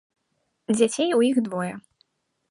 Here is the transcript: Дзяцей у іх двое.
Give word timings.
Дзяцей 0.77 1.09
у 1.17 1.21
іх 1.27 1.37
двое. 1.49 1.71